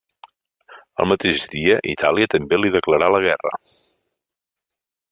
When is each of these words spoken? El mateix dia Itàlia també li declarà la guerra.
El 1.03 1.07
mateix 1.11 1.43
dia 1.51 1.77
Itàlia 1.93 2.31
també 2.37 2.61
li 2.61 2.75
declarà 2.79 3.13
la 3.17 3.23
guerra. 3.27 3.57